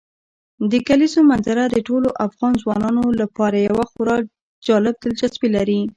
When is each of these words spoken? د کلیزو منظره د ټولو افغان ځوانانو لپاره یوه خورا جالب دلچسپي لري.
د 0.71 0.73
کلیزو 0.87 1.19
منظره 1.31 1.63
د 1.69 1.77
ټولو 1.87 2.09
افغان 2.25 2.53
ځوانانو 2.63 3.03
لپاره 3.21 3.57
یوه 3.69 3.85
خورا 3.91 4.17
جالب 4.67 4.95
دلچسپي 5.03 5.49
لري. 5.55 5.81